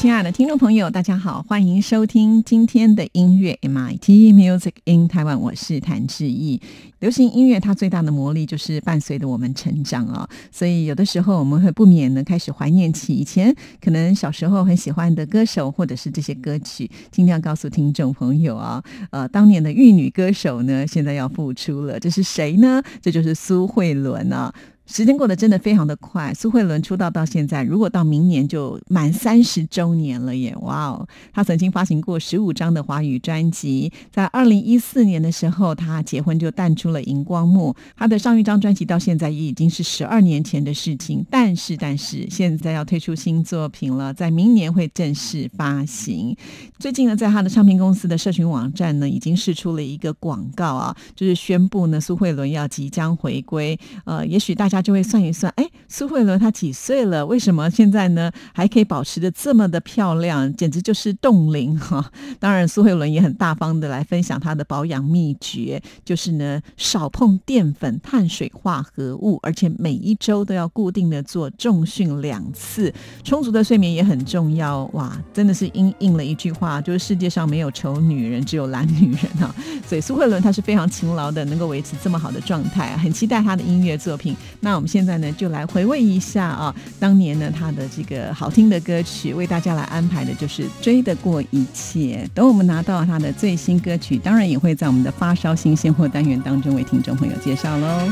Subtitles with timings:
[0.00, 6.58] 亲爱的听众朋友，大家好，欢迎收听今天的音乐 MIT Music in Taiwan，我是谭志毅。
[7.00, 16.90] 流行音乐它最大的魔力就是伴随着我们成长啊，所以有的时候我们会不免的开始怀念起以前可能小时候很喜欢的歌手或者是这些歌曲。
[17.10, 22.82] 今天要告诉听众朋友啊，呃，当年的玉女歌手呢，现在要复出了，这是谁呢？
[23.02, 24.50] 这就是苏慧伦啊。
[24.92, 30.52] 时间过得真的非常的快，苏慧伦出道到现在，如果到明年就满三十周年了耶！
[30.62, 37.72] 哇哦，她曾经发行过十五张的华语专辑，在二零一四年的时候，她结婚就淡出了荧光幕。
[37.96, 46.36] 她的上一张专辑到现在也已经是十二年前的事情，但是但是现在要推出新作品了，在明年会正式发行。
[46.80, 53.78] 最近呢，在她的唱片公司的社群网站呢，已经试出了一个广告啊，就是宣布呢，苏慧伦要即将回归。
[54.04, 54.79] 呃，也许大家。
[54.80, 57.24] 就会算一算，哎，苏慧伦她几岁了？
[57.26, 60.52] 为什么现在呢还可以保持的这么的漂亮？
[60.56, 62.10] 简直就是冻龄哈！
[62.38, 72.92] 当然，苏慧伦也很大方的来分享她的保养秘诀，就是呢少碰淀粉、碳水化合物，而且每一周都要固定的做重训两次，
[73.24, 74.84] 充足的睡眠也很重要。
[74.92, 79.54] 哇，真的是应应了一句话，就是世界上没有丑女人，只有懒女人啊！
[79.86, 84.36] 所以苏慧伦她是非常勤劳的，能够维持这么好的状态，很期待她的音乐作品。
[84.60, 92.24] 那我们现在呢，就来回味一下啊，当年呢他的这个好听的歌曲，为大家来安排的就是《追得过一切》。
[92.34, 98.08] 等我们拿到他的最新歌曲，当然也会在我们的发烧新鲜货单元当中为听众朋友介绍喽。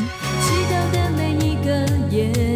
[2.11, 2.48] 发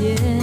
[0.00, 0.39] 见。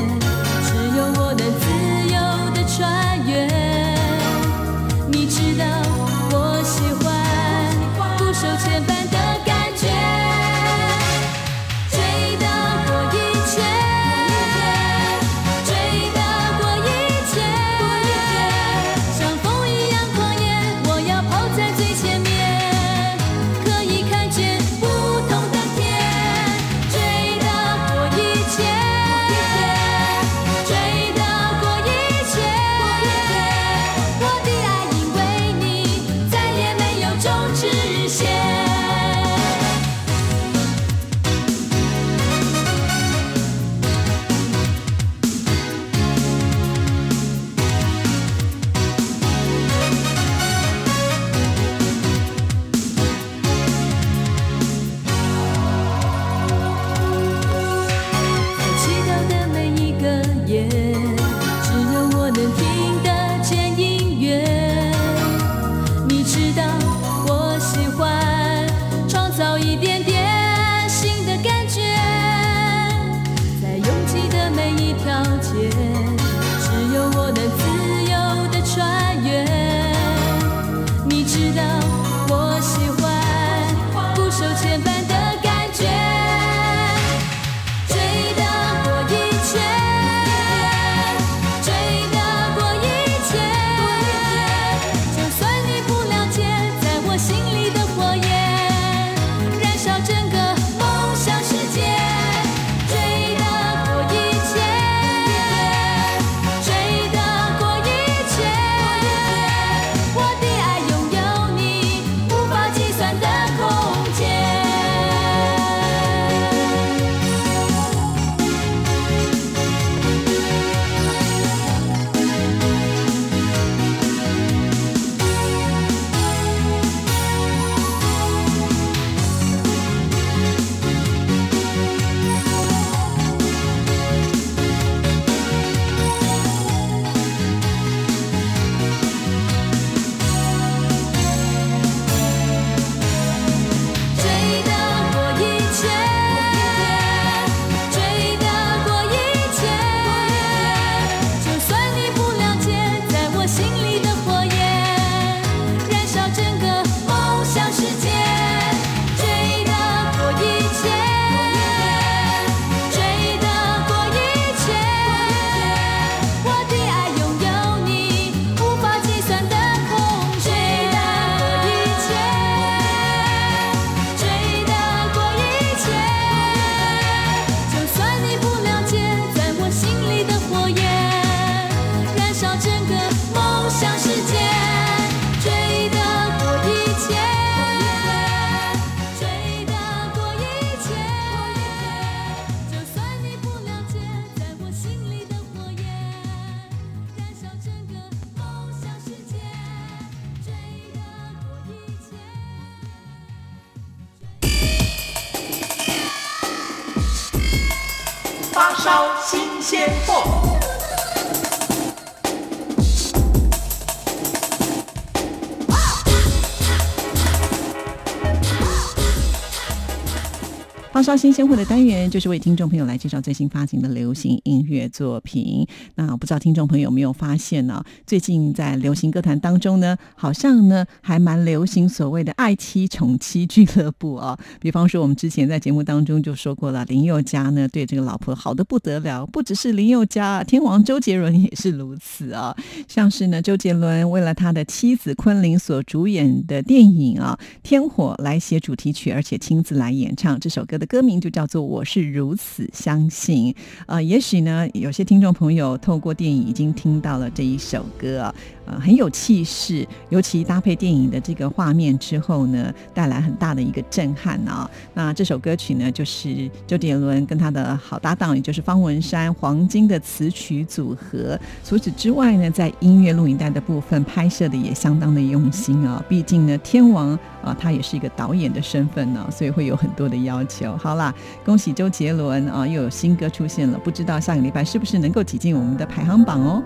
[221.07, 225.65] 发烧新鲜货的单元，就是为听众朋友来介绍最新发行的流行音乐作品。
[225.95, 227.81] 那不知道听众朋友有没有发现呢？
[228.05, 234.37] 最近在流行歌坛当中呢，好像呢还蛮流行所谓的爱妻宠妻俱乐部啊。
[234.59, 242.53] 比方说，我们之前在节目当中就说过了，林宥嘉呢对这个老婆好的不得了，不只是林宥嘉，天王周杰伦也是如此啊。
[242.89, 250.85] 像是呢，周杰伦为了他的妻子昆凌所主演的电影啊《天火》来写主题曲，而且亲自来演唱这首歌的。
[250.96, 253.53] 歌歌名就叫做《我是如此相信》
[253.85, 258.33] 呃，也许呢，有些听众朋友透过电影已经听到了这一首歌啊。
[258.67, 264.69] 呃，很有气势，尤其搭配电影的这个画面之后呢，带来很大的一个震撼啊。
[264.93, 271.39] 那这首歌曲呢，就是周杰伦跟他的好搭档，也就是方文山、黄金的词曲组合。
[271.63, 276.03] 除此之外呢，在音乐录影带的部分拍摄的也相当的用心啊。
[276.09, 280.75] 毕竟呢，天王啊，他也是一个导演的身份呢，所以会有很多的要求。
[280.77, 281.13] 好啦，
[281.45, 286.63] 恭喜周杰伦啊，又有新歌出现了，不知道下个礼拜是不是能够挤进我们的排行榜哦。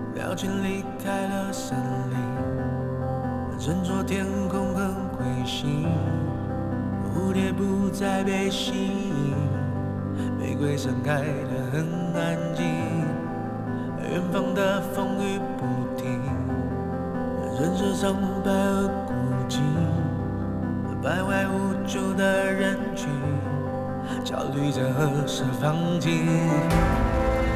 [2.10, 2.16] 里，
[3.58, 4.82] 整座天空和
[5.18, 5.88] 彗星，
[7.14, 9.36] 蝴蝶不再被吸引，
[10.40, 11.86] 玫瑰盛开得很
[12.16, 12.66] 安静。
[14.12, 15.66] 远方的风雨不
[15.96, 16.20] 停，
[17.60, 19.14] 人世苍白而孤
[19.48, 19.60] 寂，
[21.02, 23.08] 徘徊无助的人群，
[24.24, 26.28] 焦虑着何时放晴。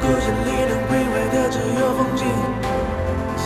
[0.00, 2.85] 故事里能毁坏的只有风景。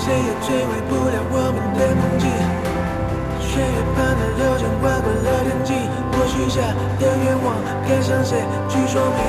[0.01, 2.25] 谁也摧毁不了我们的梦境，
[3.45, 5.77] 血液般的流淌，划过了天际。
[6.17, 7.53] 我许下的愿望，
[7.85, 9.21] 该向谁去说明？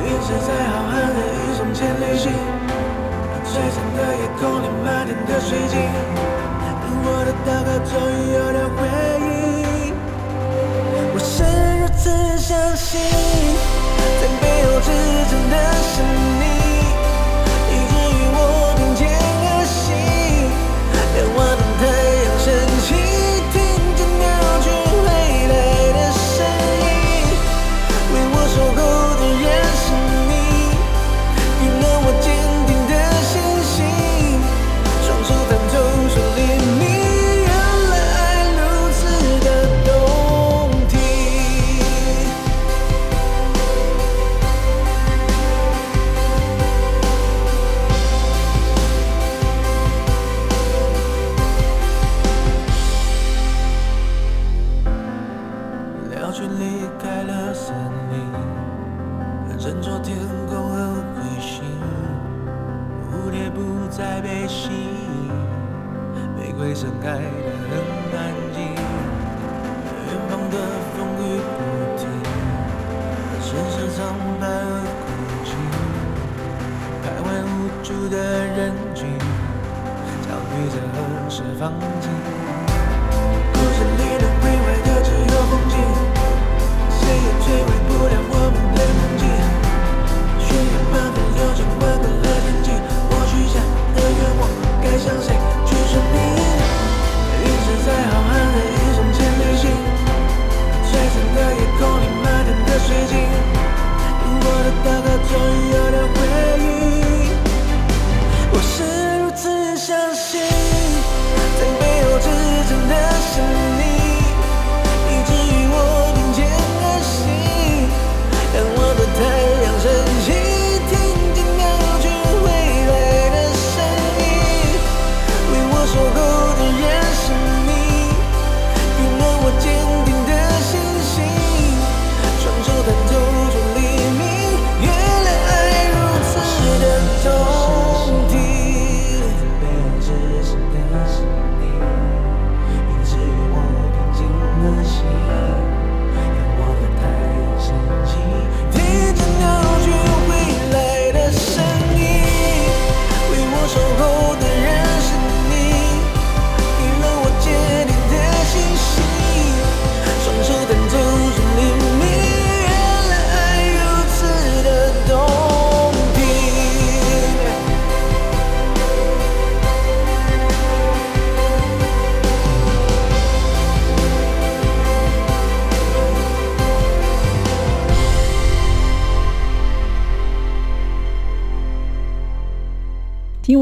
[0.00, 2.32] 陨石在浩瀚的宇宙间旅行，
[3.44, 5.76] 璀璨的夜空里满天的水晶。
[7.02, 8.80] 我的祷告终于有了回
[9.20, 9.92] 应，
[11.12, 11.44] 我是
[11.80, 12.08] 如此
[12.38, 12.98] 相信，
[14.20, 14.88] 在背后支
[15.28, 15.54] 撑的
[15.84, 16.00] 是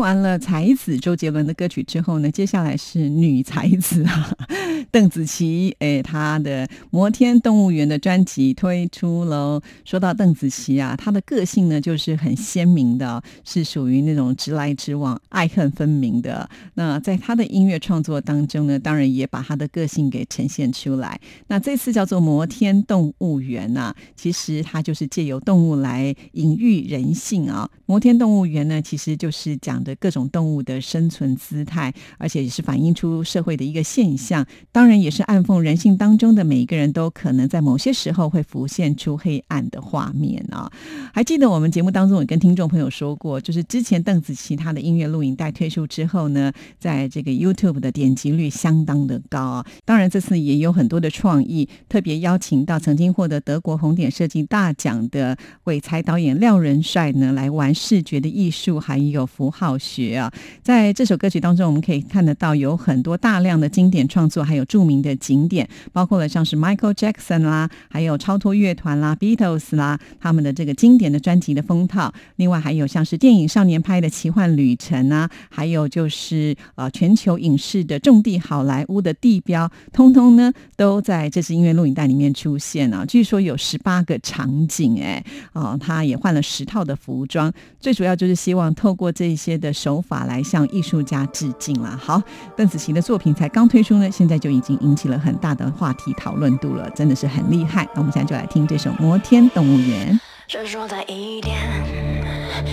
[0.09, 4.33] 完了才子周杰伦的歌曲之后呢，接下来是女才子啊，
[4.93, 5.75] 邓紫棋。
[5.79, 9.61] 哎，她的《摩天动物园》的专辑推出喽。
[9.85, 16.49] 说到邓紫棋啊，她的个性呢就是很鲜明的，是属于那种直来直往、爱恨分明的。
[16.75, 21.19] 那在她的音乐创作当中呢，当然也把她的个性给呈现出来。
[21.47, 27.67] 那这次叫做《摩天动物园》呐，其实它就是借由动物来隐喻人性啊。
[27.87, 29.79] 《摩天动物园》呢，其实就是讲。
[29.79, 40.71] 的各种动物的生存姿态，而且也是反映出社会的一个现象，当然也是暗讽人性当中的每一个人都可能在某些时候会浮现出黑暗的画面啊！
[41.13, 49.67] 还记得我们节目当中也跟听众朋友说过，就是之前邓紫棋她的音乐录影带推出之后呢，在这个 YouTube 的点击率相当的高啊！
[49.85, 59.79] 当然这次也有很多的创意，特别邀请到曾经获得德国红点设计大奖的鬼才导演廖仁帅呢，来玩视觉的艺术，还有符号。
[59.79, 72.11] 学啊，在这首歌曲当中，我们可以看得到有很多大量的经典创作，还有著名的景点，包括了像是 Michael Jackson 啦，还有超脱乐团啦、Beatles 啦，他们的这个经典的专辑的封套。
[72.37, 83.05] 另外还有像是电影少年拍的奇幻旅程啊，还有就是呃全球影视的重地好莱坞的地标，通通呢都在这支音乐录影带里面出现啊。
[83.05, 89.59] 据说有十八个场景，哎，哦，他也换了十套的服装，最主要就是希望透过这些。
[89.59, 91.97] 的手法来向艺术家致敬了。
[91.97, 92.23] 好，
[92.57, 97.89] 邓紫棋的作品才刚推出呢，现在就已经引起了很大的话题讨论度了，真的是很厉害。
[97.95, 100.13] 那我们现在就来听这首《摩天动物园》。
[100.47, 101.57] 执着在一点，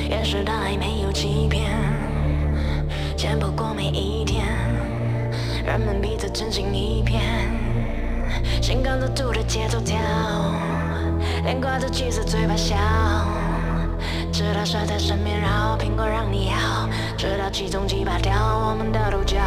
[0.09, 1.71] 掩饰的爱没有欺骗，
[3.17, 4.45] 钱不过每一天，
[5.65, 7.21] 人们彼此真心一片，
[8.61, 9.97] 心跟着兔的节奏跳，
[11.43, 12.75] 脸挂着气色，嘴巴笑。
[14.31, 18.33] 直到甩在身边，然后苹果让你咬，直到其中击败掉
[18.69, 19.37] 我们的主角。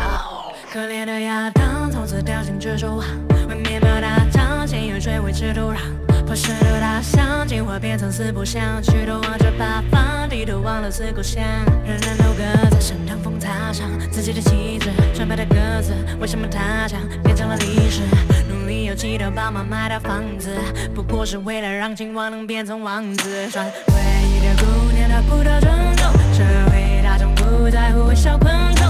[0.70, 3.06] 可怜的亚当从此掉进蜘蛛网，
[3.48, 5.78] 为面包打仗，先用水维持土壤。
[6.26, 11.42] 破石头大象进化变成四不像，举头望着八方，低头忘了四故乡。
[11.86, 18.02] 人人都各在身上风擦上自己的旗帜，纯白的鸽子为什么它将变成了历史？
[18.50, 20.50] 努力有气的爸妈买的房子，
[20.94, 23.48] 不过是为了让青蛙能变成王子。
[23.50, 28.86] 穿回忆的姑娘，她不得尊重，社会大众不在乎微小昆虫，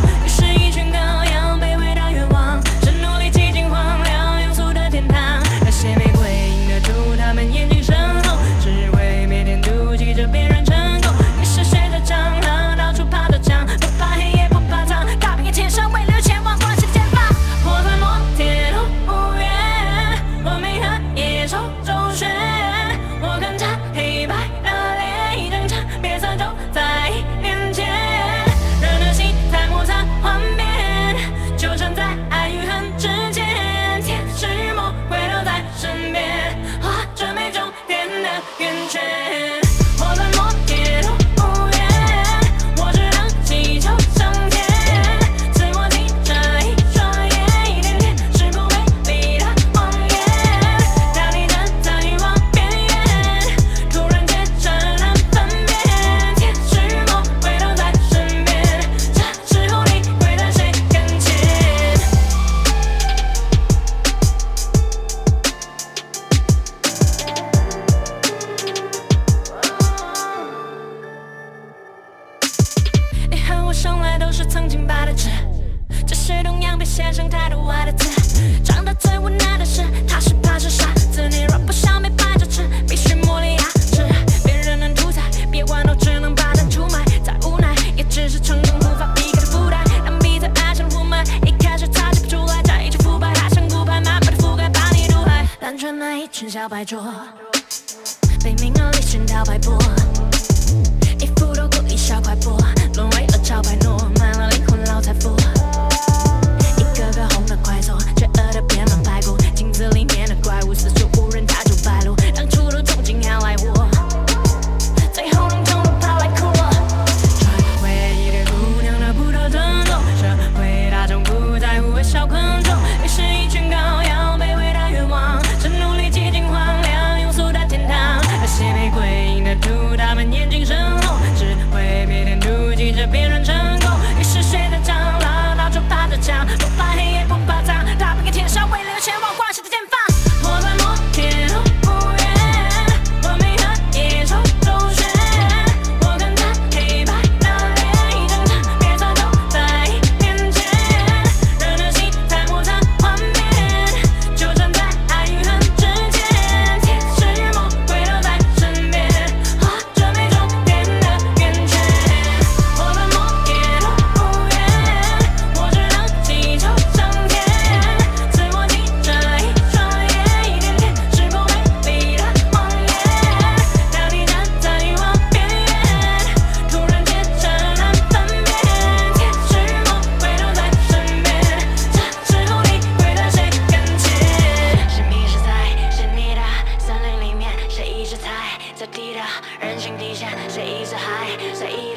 [190.47, 191.37] 谁一直还？
[191.54, 191.88] 谁？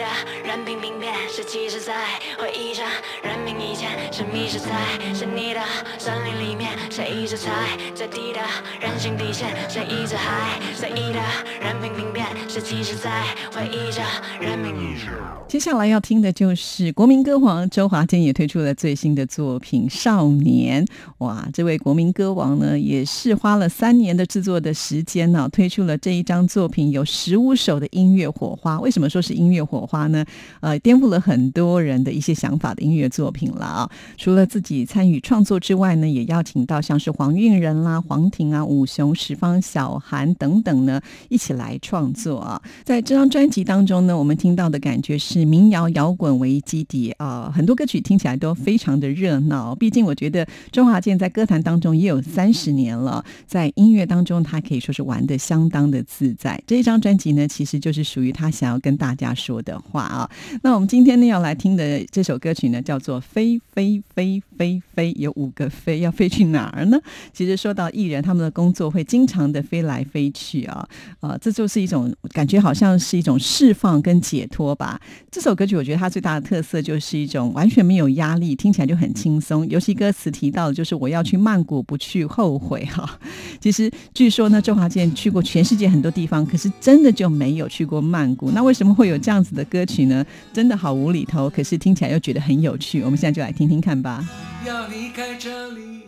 [1.51, 1.93] 其实在
[2.37, 2.81] 回忆着，
[3.23, 4.67] 人命以前是迷失在
[5.13, 5.59] 是你的
[5.97, 7.51] 森林里面，谁一直踩
[7.93, 8.39] 最低的
[8.79, 11.19] 人性底线，谁一直还随意的
[11.61, 14.01] 任凭评变，是其实在回忆着，
[14.39, 15.11] 人命以前。
[15.47, 20.85] 接下来要听的就是国民歌王周华健也推出了最新的作品《少年》。
[21.17, 28.79] 哇，这位国民歌王呢，也是花了三年的制作的时间呢，推出了这一张作品，有十五首的音乐火花。
[28.79, 30.23] 为什么说是音乐火花呢？
[30.61, 33.91] 呃，颠覆了很多人的一些想法的音乐作品了啊！
[34.17, 40.99] 除了自己参与创作之外呢，也邀请到像是黄韵仁啦、黄婷啊、武雄、十方、小韩等等呢，
[41.29, 42.61] 一起来创作啊。
[42.83, 45.41] 在这张专辑当中呢，我们听到的感觉是。
[45.51, 49.75] 民谣摇滚为基底啊，很多歌曲听起来都非常的热闹。
[49.75, 56.61] 毕竟我觉得周华健在歌坛当中也有三十年了，在音乐当中他可以说是玩的相当的自在。
[56.65, 60.30] 这一张专辑呢，其实就是属于他想要跟大家说的话啊。
[60.63, 66.99] 那我们今天呢要来听的这首歌曲呢，叫做《飞飞飞飞飞》，有五个飞，要飞去哪儿呢？
[67.33, 70.87] 其实说到艺人，他们的工作会经常的飞来飞去啊，
[71.19, 74.99] 啊，这就是一种感觉，好像是一种释放跟解脱吧。
[75.29, 79.67] 这首歌曲我觉得它最大的特色就是一种完全没有压力，听起来就很轻松。
[79.69, 83.19] 尤其歌词提到的就是我要去曼谷，不去后悔哈。
[83.59, 88.51] 其实据说呢，周华健去过全世界很多地方，可是真的就没有去过曼谷。
[88.51, 90.20] 那为什么会有这样子的歌曲呢？
[90.53, 93.03] 真的好无厘头，可是听起来又觉得很有趣。
[93.03, 94.27] 我们现在就来听听看吧。
[94.65, 96.03] 要离开这里，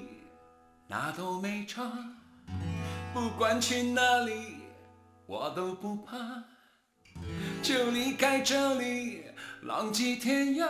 [0.87, 1.83] 那都没差，
[3.13, 4.31] 不管去哪里，
[5.25, 6.15] 我都不怕。
[7.61, 9.23] 就离开这里，
[9.61, 10.67] 浪迹天涯，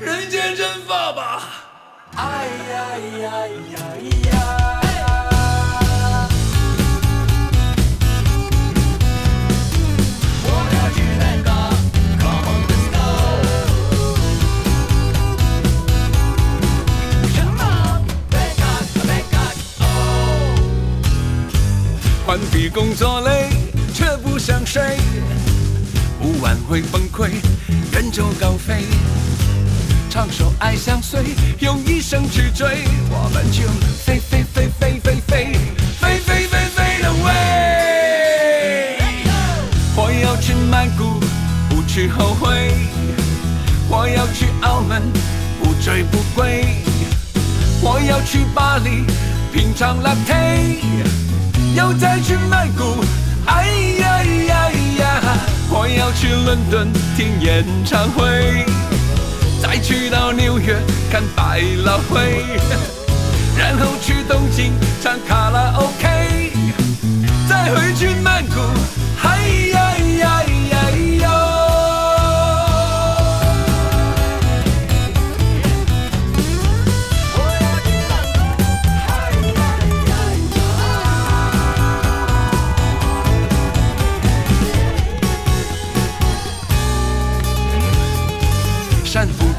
[0.00, 1.42] 人间蒸发吧！
[2.14, 3.96] 哎呀呀呀
[4.30, 4.81] 呀！
[22.32, 23.50] 换比工作累。
[23.92, 24.82] 却不想睡，
[26.18, 27.28] 不晚会崩溃，
[27.92, 28.86] 人就高飞，
[30.08, 31.22] 唱首爱相随，
[31.58, 33.68] 用一生去追，我们就
[34.06, 35.52] 飞飞飞飞飞飞
[36.00, 37.28] 飞飞飞飞的飞。
[39.94, 41.20] 我要去曼谷，
[41.68, 42.72] 不去后悔，
[43.90, 45.02] 我要去澳门，
[45.62, 46.76] 不醉不归，
[47.82, 49.04] 我要去巴黎，
[49.52, 50.80] 品尝 latte，
[51.74, 53.04] 又再去曼谷。
[53.46, 53.66] 哎
[54.00, 55.38] 呀呀呀！
[55.74, 58.64] 我要去伦敦听演唱会，
[59.60, 60.76] 再去到纽约
[61.10, 62.44] 看百老汇，
[63.56, 64.72] 然后去东京
[65.02, 66.52] 唱卡拉 OK，
[67.48, 68.60] 再回去曼谷。
[69.16, 69.38] 嗨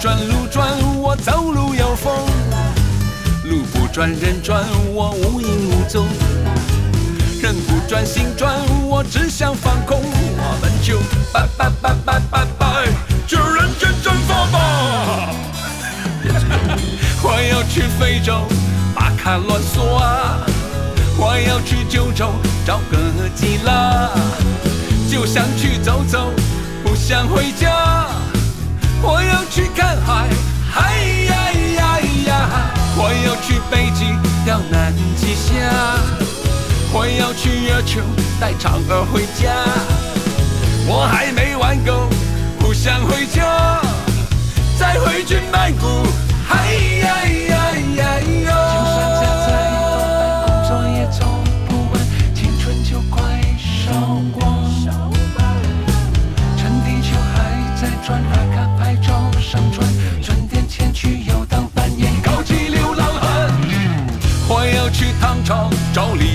[0.03, 2.11] 转路转，我走路有风；
[3.45, 4.61] 路不转人转，
[4.93, 6.05] 我无影无踪。
[7.41, 8.53] 人不转心转，
[8.85, 10.01] 我只想放空。
[10.01, 10.99] 我们就
[11.31, 12.87] 拜拜拜拜拜拜，
[13.25, 15.29] 就人间蒸发吧！
[17.23, 18.41] 我要去非洲
[18.93, 20.45] 巴卡乱索啊，
[21.17, 22.33] 我要去九州
[22.67, 22.97] 找个
[23.35, 24.09] 基拉，
[25.09, 26.29] 就想去走走，
[26.83, 28.09] 不想回家。
[29.05, 30.29] 我要去看海，
[30.71, 30.95] 嗨
[31.27, 31.35] 呀
[31.75, 32.31] 呀呀！
[32.95, 34.05] 我要去北极
[34.45, 35.51] 钓南极虾，
[36.93, 37.99] 我要去月球
[38.39, 39.51] 带嫦娥回家。
[40.87, 42.07] 我还没玩够，
[42.59, 43.81] 不想回家，
[44.79, 46.07] 再回去曼谷，
[46.47, 47.07] 嗨呀
[47.49, 47.52] 呀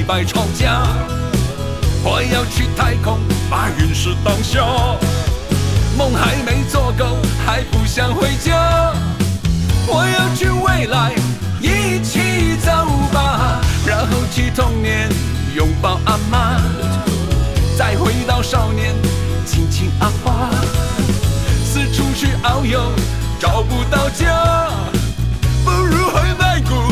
[0.09, 0.87] 白吵架，
[2.03, 4.99] 我要去太空把陨石当笑，
[5.99, 8.95] 梦还没做够，还不想回家。
[9.87, 11.13] 我要去未来，
[11.61, 12.73] 一起走
[13.13, 15.11] 吧，然后去童年
[15.55, 16.59] 拥抱阿妈，
[17.77, 18.95] 再回到少年
[19.45, 20.49] 亲亲阿花，
[21.67, 22.81] 四处去遨游
[23.39, 24.71] 找不到家，
[25.67, 26.88] 不如回曼谷。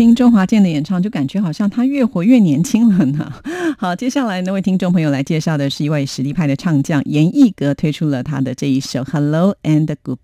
[0.00, 3.30] 听周华健的演唱，就感觉好像他越活越年轻了呢。
[3.78, 10.16] 好，接下来呢，为听众朋友来介绍的是一位实力派的唱将严艺格推出了他的这一首《Hello and Goodbye》。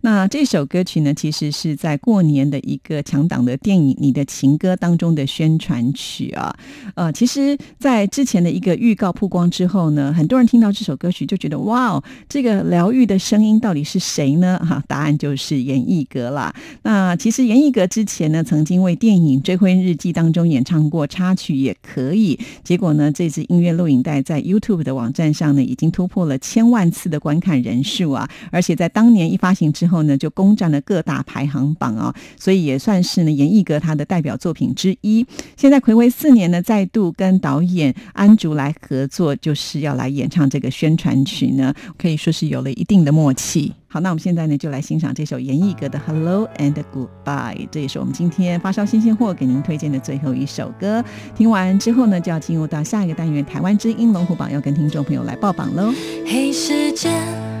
[0.00, 6.54] 那这首歌曲呢，其实是在过年的一个强档的电影《你的情歌》当中的宣传曲啊。
[6.94, 14.58] 呃，其实，在之前的一个预告曝光之后呢，很多人听到这首歌曲就觉得哇哦，这个疗愈的声音到底是谁呢？
[14.58, 16.54] 哈，答案就是严艺格啦。
[16.82, 22.38] 那其实严艺格之前呢，曾经为电影《追婚日记》当中演唱过插曲，也可以。
[22.70, 28.30] 结果呢，这支音乐录影带在 YouTube 的网站上呢，已经突破了千万次的观看人数啊！
[28.52, 35.26] 而且在当年一发行之后呢，就攻占了各大排行榜啊，所以也算是呢严艺格他的代表作品之一。
[35.56, 43.72] 现在暌违四年呢，再度跟导演安竹来合作，就是要来演唱这个宣传曲呢，可以说是有了一定的默契。
[43.92, 51.04] 好，那我们现在呢就来欣赏这首严艺格的《Hello and Goodbye》，这也是我们今天发烧新鲜货给您推荐的最后一首歌。
[51.34, 55.92] 听完之后呢，就要进入到下一个单元——台湾之音龙虎榜，要跟听众朋友来报榜喽。
[56.24, 57.12] 黑，时间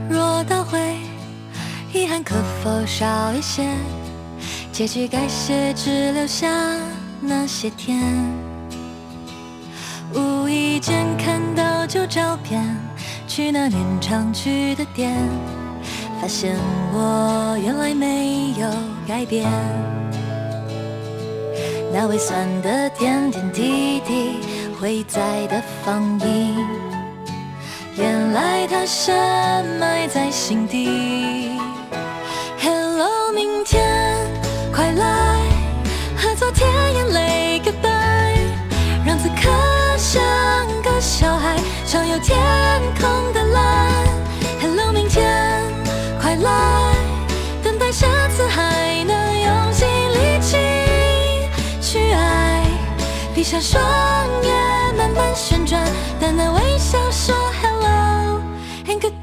[0.08, 0.78] 若倒回，
[1.92, 3.68] 遗憾可否少一些？
[4.70, 6.48] 结局该写，只留下
[7.20, 8.00] 那些天。
[10.14, 12.64] 无意间看到旧照片，
[13.26, 15.18] 去那年常去的店。
[16.20, 16.54] 发现
[16.92, 18.68] 我原来没有
[19.08, 19.50] 改变，
[21.90, 24.36] 那微酸的点点滴滴，
[24.78, 26.56] 回在的放映，
[27.96, 29.16] 原来它深
[29.80, 31.58] 埋在心底。
[32.60, 33.82] Hello，明天
[34.74, 35.40] 快来，
[36.18, 38.44] 和昨天眼泪 goodbye，
[39.06, 39.48] 让此刻
[39.96, 40.22] 像
[40.82, 41.56] 个小孩，
[41.86, 42.38] 畅游天
[43.00, 44.09] 空的蓝。
[53.40, 53.82] 闭上双
[54.42, 55.82] 眼，慢慢旋转，
[56.20, 58.38] 淡淡微笑说 Hello
[58.86, 59.16] and Goodbye。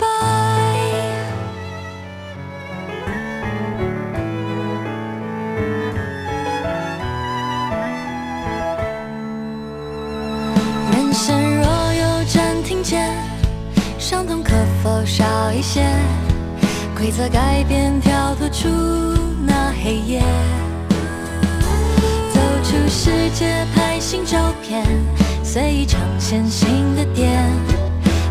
[10.93, 13.13] 人生若有暂停键，
[13.99, 15.88] 伤痛可否少一些？
[16.97, 18.67] 规则改变，跳脱出
[19.45, 20.23] 那黑夜，
[22.89, 24.84] 世界，拍新照片，
[25.43, 27.43] 随意尝鲜新的点，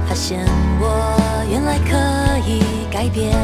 [0.08, 0.44] 发现
[0.80, 1.94] 我原来可
[2.48, 3.36] 以改变。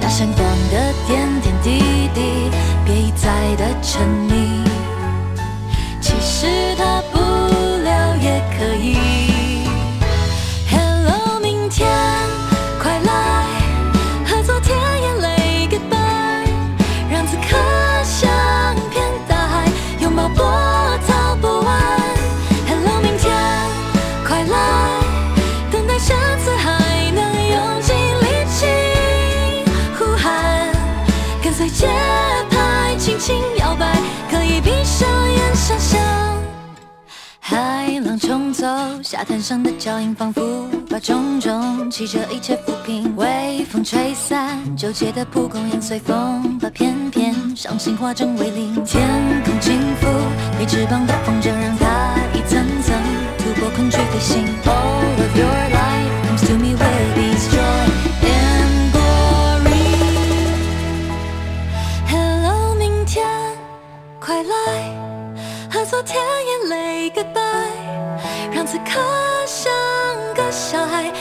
[0.00, 2.50] 那闪光的点点滴滴，
[2.84, 4.62] 别一再的沉迷，
[38.36, 38.66] 冲走
[39.02, 43.16] 沙滩上的脚印，仿佛把种种记着一切抚平。
[43.16, 48.74] 微风吹散纠结的蒲公英，随风把片片伤心化成为零。
[48.84, 49.08] 天
[49.42, 50.06] 空轻拂
[50.58, 52.94] 没翅膀的风筝，让它一层层
[53.38, 54.44] 突破困局飞行。
[54.66, 57.88] All of your life comes to me with these joy
[58.20, 59.80] and glory。
[62.10, 63.26] Hello，明天，
[64.20, 64.52] 快来。
[65.70, 67.55] 和昨天眼泪 goodbye，
[68.66, 69.00] 此刻
[69.46, 69.72] 像
[70.34, 71.12] 个小孩，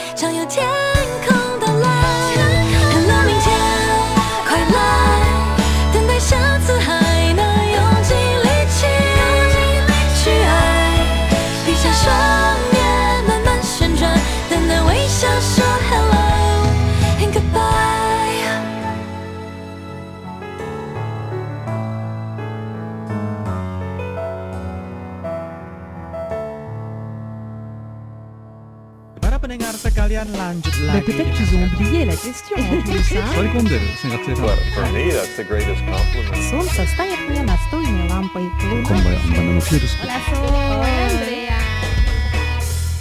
[29.55, 31.07] Para pendengar sekalian lanjut Bah, lagi.
[31.07, 33.15] Peut-être qu'ils ont oublié la question en plus.
[33.15, 33.23] hein.
[33.33, 36.51] 取り込んでる生活性 But for me, that's the greatest compliment.
[36.51, 38.43] Солнце стоит мне настольной лампой.
[38.59, 40.83] 今晩很棒的フィルス Hola, Sol.
[40.83, 41.63] Andrea.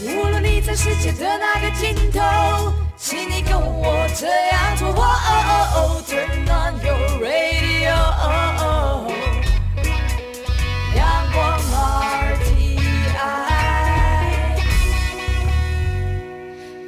[0.05, 4.89] 无论你在世界的哪个尽头，请你跟我这样做。
[4.89, 9.02] 哦哦哦，Turn on your radio，阳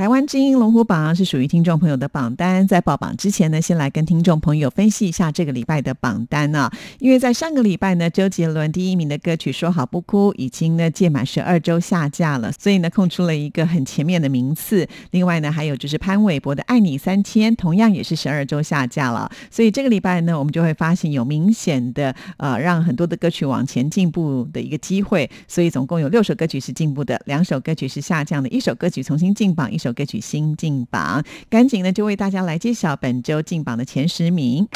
[0.00, 6.72] 台湾之音龙虎榜是属于听众朋友的榜单，在报榜之前呢，先来跟听众朋友分析一下这个礼拜的榜单啊。
[7.00, 14.88] 因为在上个礼拜呢，周杰伦第一名的歌曲《说好不哭》已经呢届满十二周下架了，所以呢空出了一个很前面的名次。
[15.10, 19.30] 另外呢，还有就是潘玮柏的《爱你三千》，同样也是十二周下架了。
[19.50, 25.30] 所以这个礼拜呢，我们就会发现有明显的呃让很多的歌曲往前进步的一个机会。
[25.46, 29.89] 所以总共有六首歌曲是进步的，两首歌曲是下降的，一首歌曲重新进榜，一首。
[29.92, 34.66] 歌曲新进榜，赶紧呢就为大家来揭晓本周进榜的前十名。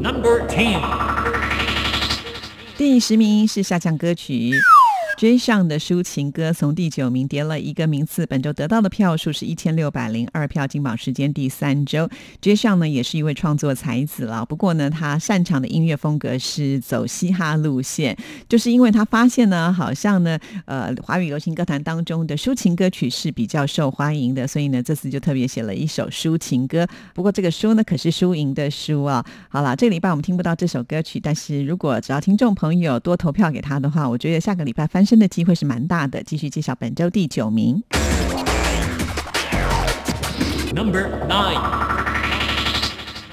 [0.00, 0.80] Number Ten，
[2.76, 4.52] 第十名是下降歌曲。
[5.16, 12.06] 追上的抒情歌从第九名跌了一个名次，本周得到的票数是一千六百零二票，金榜时间第三周。
[12.38, 18.14] 追上呢也是一位创作才子了，不过呢他擅长的音乐风格是走嘻哈路线，
[18.46, 26.86] 就是因为他发现呢好像呢呃华语流行歌坛当中的抒情歌曲是比较受欢迎的，所以呢这次就特别写了一首抒情歌。
[27.14, 29.24] 不过这个书呢可是输赢的输啊。
[29.48, 35.05] 好了，这个礼拜我们听不到这首歌曲，但是如果只要听众朋友多投票给他的话，我觉得下个礼拜翻。
[35.06, 36.22] 升的机会是蛮大的。
[36.22, 37.82] 继续介绍本周第九名
[40.74, 41.95] ，Number Nine。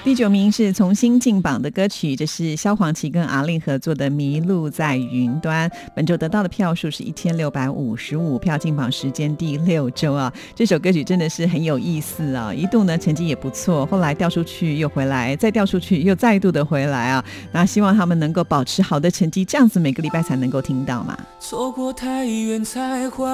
[0.04, 5.66] 第九名是重新进榜的歌曲，这是萧煌奇跟阿令合作的《迷路在云端》。
[5.96, 10.30] 本周得到的票数是一千六百五十五票，进榜时间第六周啊。
[10.54, 17.24] 这首歌曲真的是很有意思啊，一度呢成绩也不错，后来掉出去又回来，再掉出去又再度的回来啊。
[17.50, 21.18] 那希望他们能够保持好的成绩，这样子每个礼拜才能够听到嘛。
[21.40, 23.26] 错过太远才怀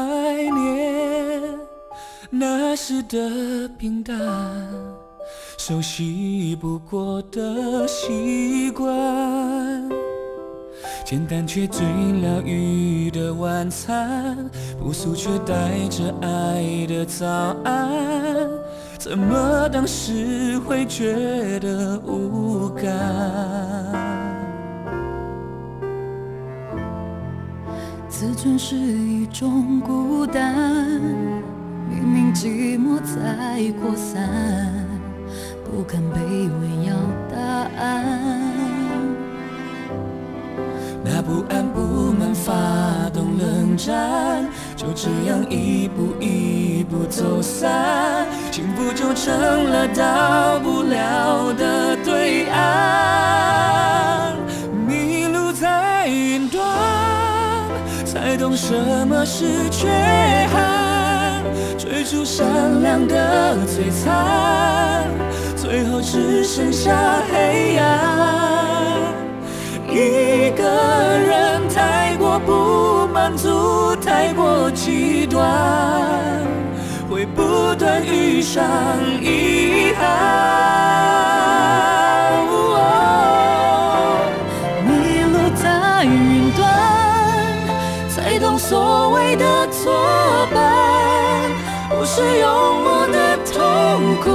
[0.53, 1.43] 念
[2.31, 4.17] 那时的平淡。
[5.59, 8.89] 熟悉不过的习惯，
[11.05, 11.87] 简单却最
[12.21, 14.37] 疗愈的晚餐，
[14.81, 17.27] 朴素却带着爱的早
[17.65, 18.49] 安，
[18.99, 22.91] 怎么当时会觉得无感？
[28.09, 31.01] 自尊是一种孤单，
[31.89, 34.80] 明明寂寞在扩散。
[35.71, 36.19] 不敢卑
[36.61, 36.95] 微要
[37.31, 37.39] 答
[37.79, 38.41] 案，
[41.05, 42.53] 那不安不满发
[43.15, 44.45] 动冷战，
[44.77, 49.33] 就这样一步一步走散，幸福就成
[49.71, 54.35] 了到不了的对岸。
[54.89, 56.67] 迷路在云端，
[58.05, 58.75] 才懂什
[59.07, 59.89] 么是缺
[60.53, 61.10] 憾，
[61.79, 65.07] 追逐善良的璀璨。
[65.57, 67.85] 最后只剩下黑暗，
[69.89, 75.47] 一个人太过不满足，太过极端，
[77.11, 78.65] 会不断遇上
[79.21, 80.09] 遗憾。
[84.87, 86.67] 迷路在云端，
[88.09, 89.93] 才懂所谓的错，
[92.21, 92.47] 是用
[92.85, 93.57] 我的痛
[94.21, 94.29] 苦。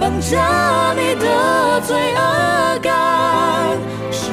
[0.00, 3.76] 绑架你的罪恶感，
[4.10, 4.32] 是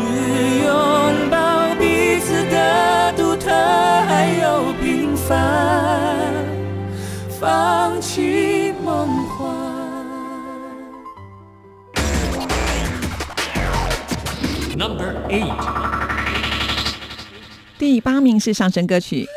[0.63, 6.33] 拥抱彼此的独特，还有平凡，
[7.41, 9.51] 放弃梦幻。
[14.77, 15.53] Number Eight，
[17.77, 19.27] 第八名是上升歌曲。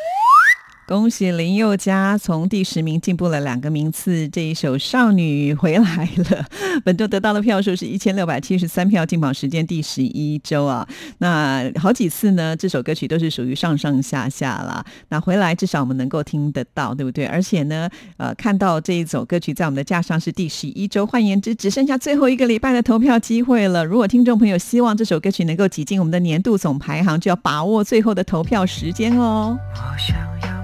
[0.87, 6.23] 恭喜林宥嘉从第十名进步了两个名次，这一首《少女回来了》
[6.85, 10.87] 本周得到的票数是一千六百七十三票，进榜时间第十一周啊。
[11.17, 14.81] 那好几次呢，这首歌曲都是属于上上下下啦。
[15.09, 17.25] 那回来至少我们能够听得到，对不对？
[17.25, 23.83] 而且呢，呃，看到这一首歌曲在我们的架上是第十一周，换言之，只剩下最后一个礼拜的投票机会了。
[23.83, 29.59] 如果听众朋友希望这首歌曲能够挤进我们的年度总排行，就要把握最后的投票时间哦。
[29.75, 30.15] 我想
[30.49, 30.56] 要。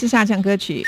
[0.00, 0.82] 是下降歌曲。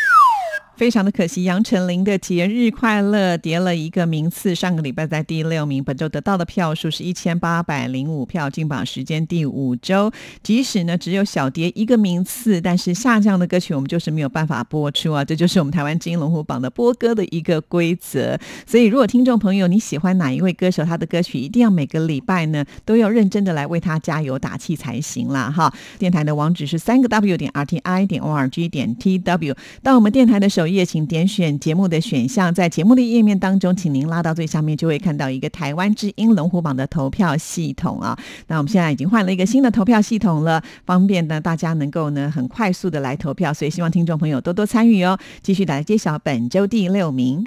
[0.83, 10.11] 非常的可惜，杨丞琳的《节日快乐》跌了一个名次，上个礼拜在第六名，本周得到的票数是一千八百零五票，进榜时间第五周。
[10.43, 18.37] 即使呢只有小跌一个名次，但是下降的歌曲我们就是没有办法播出啊，这就是我们台湾金龙虎榜的播歌的一个规则。
[18.67, 25.49] 所以，如果听众朋友你喜欢哪一位歌手，他的歌曲一定要每个礼拜呢都要认真的来为他加油打气才行啦。
[25.49, 25.73] 哈。
[26.01, 38.19] 电台的网址是三个 W 点 R T I 点 O R G 点 T W，到我们电台的首页页，请点选节目的选项，在节目的页面当中，请您拉到最下面，就会看到一个台湾之音龙虎榜的投票系统啊。
[38.49, 45.19] 那我们现在已经换了一个新的投票系统了，方便呢大家能够呢很快速的来投票，所以希望听众朋友多多参与哦。
[45.43, 47.45] 继续来揭晓本周第六名。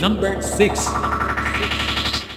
[0.00, 0.88] Number six，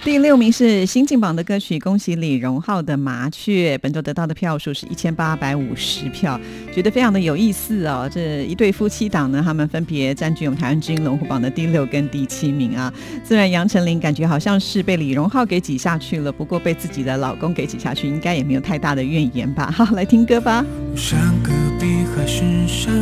[0.04, 6.38] 第六名是新进榜的歌曲，恭喜李荣浩的《麻雀》，本周得到的票数是一千八百五十票，
[6.74, 8.10] 觉得非常的有意思哦。
[8.12, 12.92] 这一对夫妻档呢，他们分别占据我们台湾之音龙虎榜的第六跟第七名啊。
[13.22, 19.70] 虽然杨丞琳感觉好像是被李荣浩给挤下去了，不过被自己的老公给挤下去，应该也没有太大的怨言吧。
[19.70, 20.66] 好， 来听歌吧。
[20.96, 21.86] 山隔壁
[22.16, 22.92] 还是山，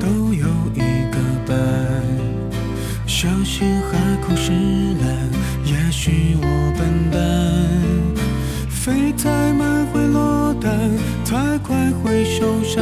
[0.00, 0.80] 都有一
[1.12, 1.56] 个伴。
[3.06, 5.30] 相信海枯石烂，
[5.90, 6.46] 也许我
[6.78, 7.18] 笨蛋，
[8.68, 10.72] 飞太慢会落单，
[11.24, 12.80] 太快会受伤。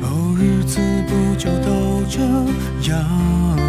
[0.00, 2.20] 哦，日子不就都这
[2.88, 3.63] 样？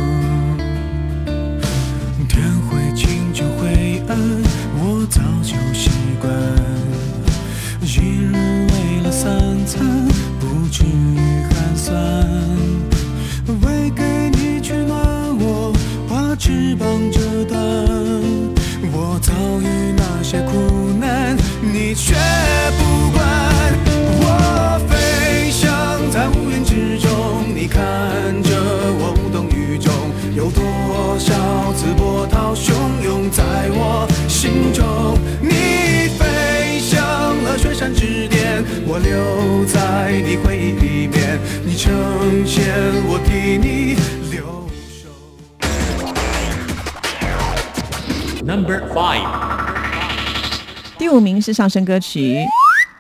[50.98, 52.44] 第五名是上升歌曲，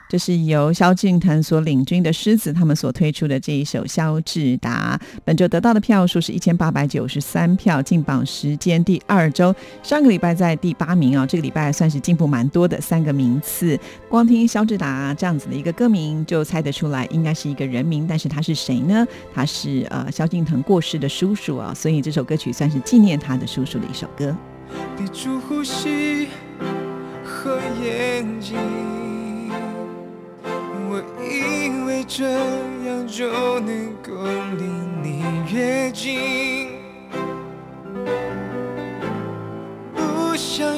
[0.07, 13.79] 这是由萧敬腾所领军的狮子他们所推出的这一首《萧志达》，本周得到的票数是一千八百九十三票，进榜时间第二周，上个礼拜在第八名啊，这个礼拜算是进步蛮多的三个名次。
[14.07, 19.03] 光听萧志达这样子的一个歌名就猜得出来，应该是一个人名，但是他是谁呢？
[19.33, 24.35] 他是呃萧敬腾过世的叔叔啊，所以这首歌曲算是纪念他的叔叔的一首歌。
[24.97, 26.29] 闭住呼吸
[27.23, 28.57] 和眼睛，
[30.89, 32.29] 我以为这
[32.87, 34.11] 样就能够
[34.57, 34.63] 离
[35.03, 36.69] 你越近，
[39.93, 40.77] 不想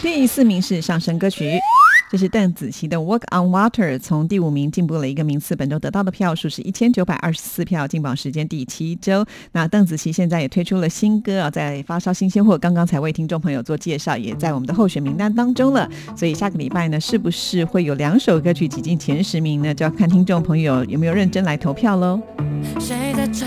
[0.00, 1.58] 第四名是上升歌曲，
[2.10, 9.24] 这是邓紫棋的《Walk on Water》，从第五名进步了一个名次，本周得到的票数是一千九百二十四票，进榜时间第七周。
[9.52, 15.88] 那邓紫棋现在也推出了新歌啊，在发烧新鲜货，刚刚才为听众朋友做介绍，也在我们的候选名单当中了。
[16.16, 19.74] 所以下个礼拜呢，是不是会有两首歌曲挤进前十名呢？
[19.74, 22.20] 就要看听众朋友有没有认真来投票喽。
[22.80, 23.46] 谁在追，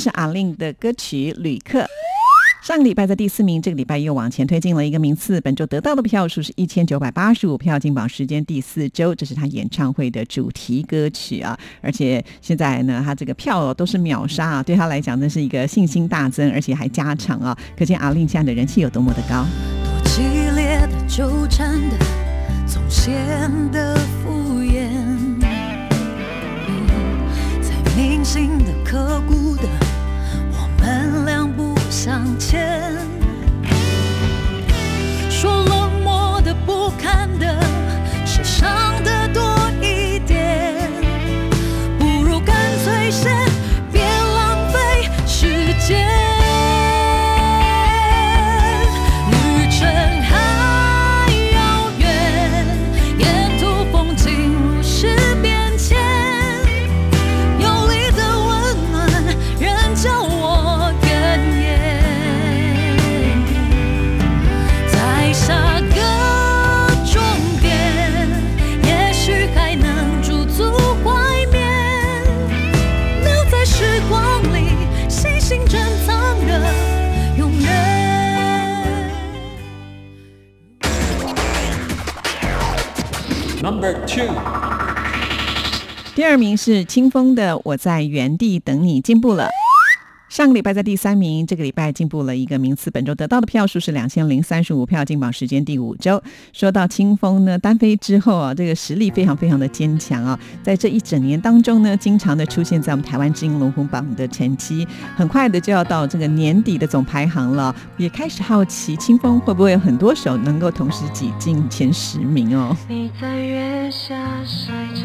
[0.00, 1.80] 是阿令的歌曲《旅客》。
[2.62, 5.38] 上个礼拜在第四名，这个礼拜又往前推进了一个名次。
[5.42, 11.58] 本周得到的票数是一千九百八十五票，进榜时间第四周，这是他演唱会的主题歌曲啊！
[11.82, 17.58] 而且现在呢，他这个票都是秒杀啊，对他来讲，那是一个信心大增，而且还加长啊！
[17.76, 19.44] 可见阿令现在的人气有多么的高。
[19.84, 20.22] 多激
[20.54, 21.96] 烈的纠缠的，
[22.66, 23.12] 总显
[23.70, 24.88] 得敷衍。
[26.68, 26.88] 嗯
[27.62, 29.62] 再铭心的、刻骨的，
[32.02, 32.96] 向前。
[35.28, 37.62] 说冷漠的、不堪的，
[84.12, 84.26] Two，
[86.16, 89.48] 第二名是清风的《我在原地等你》，进步了。
[90.40, 92.90] 上个礼拜在第三名，这个礼拜进步了一个名次。
[92.90, 96.22] 本周得到的票数是两千零三十五票，进榜时间第五周。
[96.54, 112.74] 说到清风呢，单飞之后啊，这个实力非常非常的坚强啊，在这一整年当中呢，经常的出现在我们台湾知音龙虎榜的成绩，很快的就要到这个年底的总排行了，也开始好奇清风会不会有很多首能够同时挤进前十名哦。
[112.88, 114.16] 你在月下
[114.46, 115.04] 晒茶，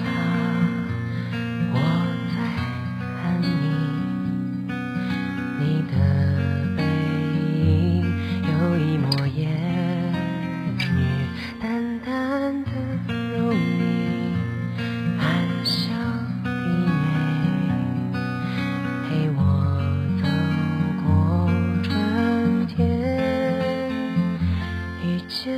[25.46, 25.54] 见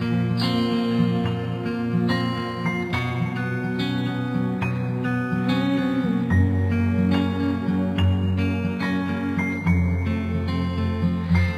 [0.00, 0.04] 自
[0.36, 0.46] 己。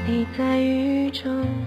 [0.06, 1.61] 你在雨中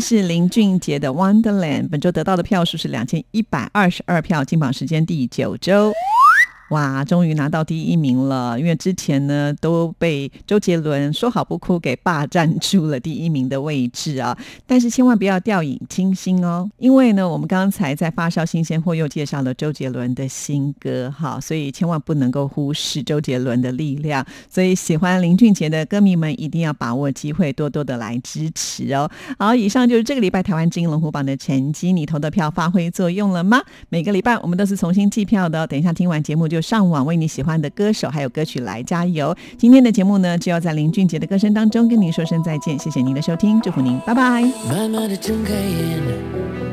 [0.00, 5.92] 是林俊杰的《Wonderland》，本周得到的票数是两千一百二十二票，进榜时间第九周。
[6.70, 8.58] 哇，终于拿到第一名了！
[8.58, 14.36] 因为之前呢都被周杰伦说好不哭给霸占住了第一名的位置啊。
[14.66, 24.24] 但是千万不要掉以轻心哦，因为呢我们刚才在发烧新鲜货又介绍了周杰伦的新歌哈，所以千万不能够忽视周杰伦的力量。
[24.50, 29.10] 所以喜欢林俊杰的歌迷们一定要把握机会，多多的来支持哦。
[29.38, 33.62] 好，以上就是这个礼拜台湾金龙虎榜的成绩，你投的票发挥作用了吗？
[33.88, 39.34] 每个礼拜我们都是重新计票的，等一下听完节目就上网为你喜欢的歌手还有歌曲来加油。
[39.56, 44.42] 今天的节目呢，就要在林俊杰的歌声当中跟您说声再见，谢谢您的收听，祝福您，拜拜。
[44.68, 46.00] 慢慢的睁开眼，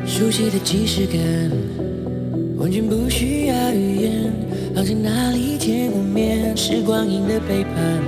[0.05, 1.19] 熟悉的即视感，
[2.57, 4.33] 完全不需要语言，
[4.75, 6.55] 好像哪里见过面。
[6.55, 8.01] 时光阴的背叛，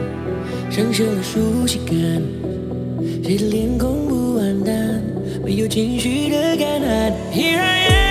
[0.72, 1.96] 生锈了熟悉感，
[3.24, 5.02] 谁的脸孔不黯淡，
[5.44, 7.14] 没有情绪的干旱。
[7.34, 8.07] Here I am，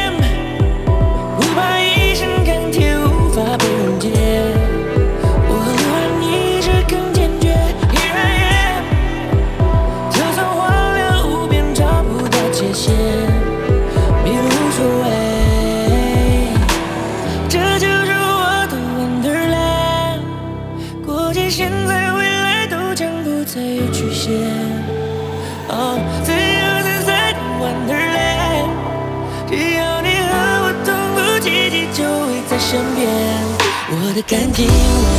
[34.16, 34.70] 的感情，我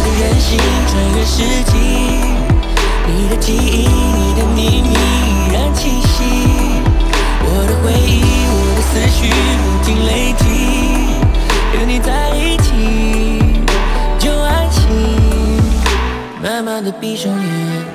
[0.04, 1.72] 的任性，穿越世纪。
[3.06, 6.24] 你的记忆，你的秘密依然清晰。
[7.44, 9.30] 我的回忆，我的思绪
[9.62, 10.44] 不停累积。
[11.76, 12.74] 有你在一起，
[14.18, 14.82] 就安心。
[16.42, 17.86] 慢慢的闭上眼，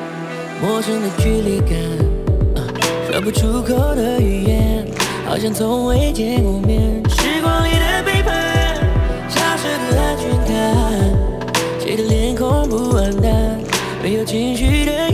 [0.63, 1.75] 陌生的距离感，
[3.11, 4.87] 说不出口的语言，
[5.27, 7.02] 好像从未见过面。
[14.03, 15.12] 没有情绪的